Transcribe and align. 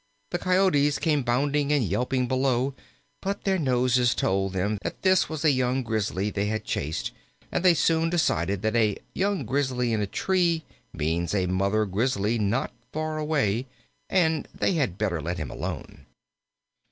The 0.31 0.39
Coyotes 0.39 0.97
came 0.97 1.21
bounding 1.21 1.71
and 1.71 1.83
yelping 1.83 2.27
below, 2.27 2.73
but 3.21 3.43
their 3.43 3.59
noses 3.59 4.15
told 4.15 4.53
them 4.53 4.79
that 4.81 5.03
this 5.03 5.29
was 5.29 5.45
a 5.45 5.51
young 5.51 5.83
Grizzly 5.83 6.31
they 6.31 6.47
had 6.47 6.63
chased, 6.65 7.11
and 7.51 7.63
they 7.63 7.75
soon 7.75 8.09
decided 8.09 8.63
that 8.63 8.75
a 8.75 8.97
young 9.13 9.45
Grizzly 9.45 9.93
in 9.93 10.01
a 10.01 10.07
tree 10.07 10.63
means 10.91 11.35
a 11.35 11.45
Mother 11.45 11.85
Grizzly 11.85 12.39
not 12.39 12.73
far 12.91 13.19
away, 13.19 13.67
and 14.09 14.47
they 14.55 14.73
had 14.73 14.97
better 14.97 15.21
let 15.21 15.37
him 15.37 15.51
alone. 15.51 16.07